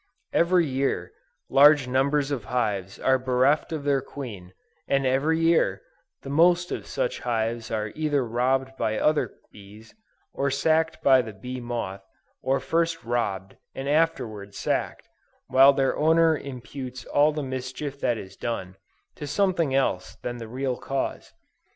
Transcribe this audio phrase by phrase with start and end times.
[0.33, 1.13] Every year,
[1.47, 4.51] large numbers of hives are bereft of their queen,
[4.87, 5.83] and every year,
[6.23, 9.93] the most of such hives are either robbed by other bees,
[10.33, 12.01] or sacked by the bee moth,
[12.41, 15.07] or first robbed, and afterwards sacked,
[15.45, 18.77] while their owner imputes all the mischief that is done,
[19.17, 21.31] to something else than the real cause.